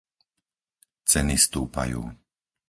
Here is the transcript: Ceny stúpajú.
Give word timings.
Ceny 1.11 1.37
stúpajú. 1.43 2.01